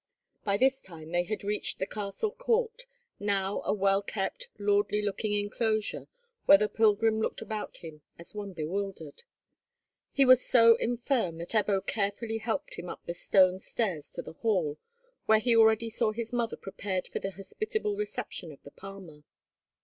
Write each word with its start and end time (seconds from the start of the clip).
By 0.43 0.57
this 0.57 0.81
time 0.81 1.11
they 1.11 1.25
had 1.25 1.43
reached 1.43 1.77
the 1.77 1.85
castle 1.85 2.31
court, 2.31 2.87
now 3.19 3.61
a 3.65 3.71
well 3.71 4.01
kept, 4.01 4.47
lordly 4.57 4.99
looking 4.99 5.33
enclosure, 5.35 6.07
where 6.47 6.57
the 6.57 6.67
pilgrim 6.67 7.21
looked 7.21 7.39
about 7.39 7.77
him 7.77 8.01
as 8.17 8.33
one 8.33 8.51
bewildered. 8.53 9.21
He 10.11 10.25
was 10.25 10.43
so 10.43 10.73
infirm 10.77 11.37
that 11.37 11.49
Ebbo 11.53 11.85
carefully 11.85 12.39
helped 12.39 12.79
him 12.79 12.89
up 12.89 13.05
the 13.05 13.13
stone 13.13 13.59
stairs 13.59 14.11
to 14.13 14.23
the 14.23 14.33
hall, 14.33 14.79
where 15.27 15.37
he 15.37 15.55
already 15.55 15.91
saw 15.91 16.11
his 16.11 16.33
mother 16.33 16.57
prepared 16.57 17.07
for 17.07 17.19
the 17.19 17.33
hospitable 17.33 17.95
reception 17.95 18.51
of 18.51 18.63
the 18.63 18.71
palmer. 18.71 19.23